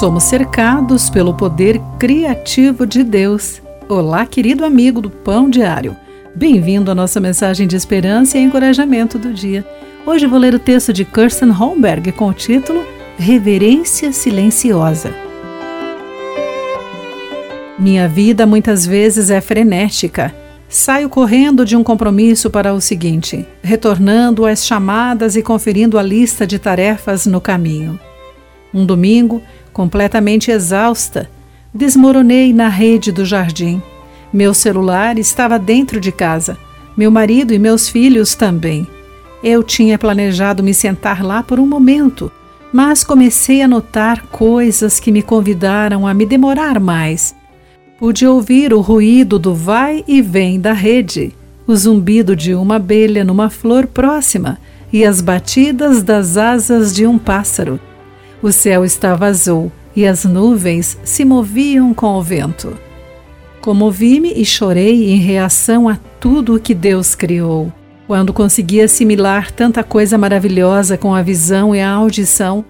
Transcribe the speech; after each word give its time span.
Somos 0.00 0.24
cercados 0.24 1.10
pelo 1.10 1.34
poder 1.34 1.78
criativo 1.98 2.86
de 2.86 3.04
Deus. 3.04 3.60
Olá, 3.86 4.24
querido 4.24 4.64
amigo 4.64 4.98
do 4.98 5.10
Pão 5.10 5.50
Diário. 5.50 5.94
Bem-vindo 6.34 6.90
à 6.90 6.94
nossa 6.94 7.20
mensagem 7.20 7.68
de 7.68 7.76
esperança 7.76 8.38
e 8.38 8.40
encorajamento 8.40 9.18
do 9.18 9.30
dia. 9.30 9.62
Hoje 10.06 10.26
vou 10.26 10.38
ler 10.38 10.54
o 10.54 10.58
texto 10.58 10.90
de 10.90 11.04
Kirsten 11.04 11.50
Holmberg 11.50 12.12
com 12.12 12.28
o 12.28 12.32
título 12.32 12.82
Reverência 13.18 14.10
Silenciosa. 14.10 15.14
Minha 17.78 18.08
vida 18.08 18.46
muitas 18.46 18.86
vezes 18.86 19.28
é 19.28 19.42
frenética. 19.42 20.34
Saio 20.66 21.10
correndo 21.10 21.62
de 21.62 21.76
um 21.76 21.84
compromisso 21.84 22.48
para 22.48 22.72
o 22.72 22.80
seguinte, 22.80 23.46
retornando 23.62 24.46
às 24.46 24.64
chamadas 24.64 25.36
e 25.36 25.42
conferindo 25.42 25.98
a 25.98 26.02
lista 26.02 26.46
de 26.46 26.58
tarefas 26.58 27.26
no 27.26 27.38
caminho. 27.38 28.00
Um 28.72 28.86
domingo, 28.86 29.42
completamente 29.72 30.50
exausta, 30.50 31.28
desmoronei 31.72 32.52
na 32.52 32.68
rede 32.68 33.12
do 33.12 33.24
jardim. 33.24 33.82
Meu 34.32 34.54
celular 34.54 35.18
estava 35.18 35.58
dentro 35.58 36.00
de 36.00 36.12
casa, 36.12 36.56
meu 36.96 37.10
marido 37.10 37.52
e 37.52 37.58
meus 37.58 37.88
filhos 37.88 38.34
também. 38.34 38.86
Eu 39.42 39.62
tinha 39.62 39.98
planejado 39.98 40.62
me 40.62 40.74
sentar 40.74 41.24
lá 41.24 41.42
por 41.42 41.58
um 41.58 41.66
momento, 41.66 42.30
mas 42.72 43.02
comecei 43.02 43.62
a 43.62 43.68
notar 43.68 44.26
coisas 44.26 45.00
que 45.00 45.10
me 45.10 45.22
convidaram 45.22 46.06
a 46.06 46.14
me 46.14 46.26
demorar 46.26 46.78
mais. 46.78 47.34
Pude 47.98 48.26
ouvir 48.26 48.72
o 48.72 48.80
ruído 48.80 49.38
do 49.38 49.54
vai 49.54 50.04
e 50.06 50.22
vem 50.22 50.60
da 50.60 50.72
rede, 50.72 51.34
o 51.66 51.74
zumbido 51.74 52.34
de 52.34 52.54
uma 52.54 52.76
abelha 52.76 53.24
numa 53.24 53.50
flor 53.50 53.86
próxima 53.86 54.58
e 54.92 55.04
as 55.04 55.20
batidas 55.20 56.02
das 56.02 56.36
asas 56.36 56.94
de 56.94 57.06
um 57.06 57.18
pássaro. 57.18 57.80
O 58.42 58.50
céu 58.50 58.84
estava 58.84 59.26
azul 59.26 59.70
e 59.94 60.06
as 60.06 60.24
nuvens 60.24 60.96
se 61.04 61.24
moviam 61.24 61.92
com 61.92 62.14
o 62.14 62.22
vento. 62.22 62.76
Comovi-me 63.60 64.32
e 64.34 64.44
chorei 64.44 65.10
em 65.10 65.18
reação 65.18 65.88
a 65.88 65.98
tudo 66.18 66.54
o 66.54 66.60
que 66.60 66.74
Deus 66.74 67.14
criou. 67.14 67.70
Quando 68.06 68.32
consegui 68.32 68.80
assimilar 68.80 69.52
tanta 69.52 69.84
coisa 69.84 70.16
maravilhosa 70.16 70.96
com 70.96 71.14
a 71.14 71.20
visão 71.20 71.74
e 71.74 71.80
a 71.80 71.90
audição, 71.90 72.64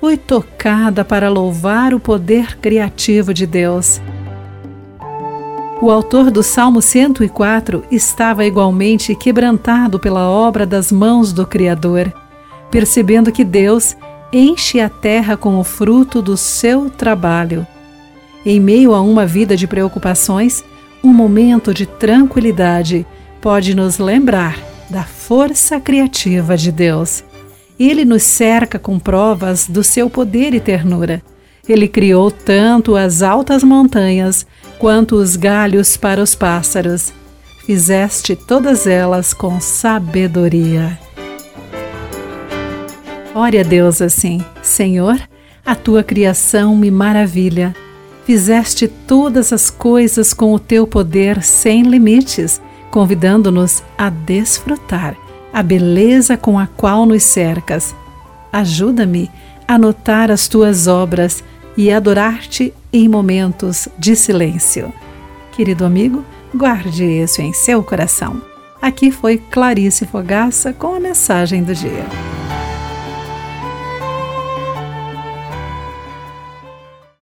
fui 0.00 0.16
tocada 0.16 1.04
para 1.04 1.28
louvar 1.28 1.92
o 1.92 1.98
poder 1.98 2.56
criativo 2.58 3.34
de 3.34 3.46
Deus. 3.46 4.00
O 5.82 5.90
autor 5.90 6.30
do 6.30 6.42
Salmo 6.42 6.80
104 6.80 7.84
estava 7.90 8.44
igualmente 8.44 9.14
quebrantado 9.14 9.98
pela 9.98 10.28
obra 10.28 10.64
das 10.64 10.90
mãos 10.90 11.32
do 11.32 11.46
Criador, 11.46 12.12
percebendo 12.70 13.30
que 13.30 13.44
Deus 13.44 13.96
enche 14.32 14.80
a 14.80 14.88
terra 14.88 15.36
com 15.36 15.58
o 15.58 15.64
fruto 15.64 16.20
do 16.20 16.36
seu 16.36 16.90
trabalho. 16.90 17.66
Em 18.44 18.60
meio 18.60 18.94
a 18.94 19.00
uma 19.00 19.26
vida 19.26 19.56
de 19.56 19.66
preocupações, 19.66 20.64
um 21.02 21.12
momento 21.12 21.72
de 21.72 21.86
tranquilidade 21.86 23.06
pode 23.40 23.74
nos 23.74 23.98
lembrar 23.98 24.58
da 24.90 25.04
força 25.04 25.80
criativa 25.80 26.56
de 26.56 26.72
Deus. 26.72 27.24
Ele 27.78 28.04
nos 28.04 28.22
cerca 28.22 28.78
com 28.78 28.98
provas 28.98 29.66
do 29.68 29.84
seu 29.84 30.10
poder 30.10 30.54
e 30.54 30.60
ternura. 30.60 31.22
Ele 31.68 31.86
criou 31.86 32.30
tanto 32.30 32.96
as 32.96 33.22
altas 33.22 33.62
montanhas 33.62 34.46
quanto 34.78 35.16
os 35.16 35.36
galhos 35.36 35.96
para 35.96 36.22
os 36.22 36.34
pássaros. 36.34 37.12
Fizeste 37.64 38.34
todas 38.34 38.86
elas 38.86 39.34
com 39.34 39.60
sabedoria. 39.60 40.98
Ore 43.38 43.60
a 43.60 43.62
Deus 43.62 44.02
assim: 44.02 44.44
Senhor, 44.62 45.16
a 45.64 45.76
tua 45.76 46.02
criação 46.02 46.76
me 46.76 46.90
maravilha. 46.90 47.72
Fizeste 48.24 48.88
todas 48.88 49.52
as 49.52 49.70
coisas 49.70 50.34
com 50.34 50.52
o 50.52 50.58
teu 50.58 50.88
poder 50.88 51.40
sem 51.40 51.82
limites, 51.82 52.60
convidando-nos 52.90 53.80
a 53.96 54.10
desfrutar 54.10 55.16
a 55.52 55.62
beleza 55.62 56.36
com 56.36 56.58
a 56.58 56.66
qual 56.66 57.06
nos 57.06 57.22
cercas. 57.22 57.94
Ajuda-me 58.52 59.30
a 59.68 59.78
notar 59.78 60.32
as 60.32 60.48
tuas 60.48 60.88
obras 60.88 61.44
e 61.76 61.92
adorar-te 61.92 62.74
em 62.92 63.08
momentos 63.08 63.88
de 63.96 64.16
silêncio. 64.16 64.92
Querido 65.52 65.84
amigo, 65.84 66.24
guarde 66.52 67.04
isso 67.04 67.40
em 67.40 67.52
seu 67.52 67.84
coração. 67.84 68.42
Aqui 68.82 69.12
foi 69.12 69.38
Clarice 69.38 70.06
Fogaça 70.06 70.72
com 70.72 70.92
a 70.92 70.98
mensagem 70.98 71.62
do 71.62 71.72
dia. 71.72 72.04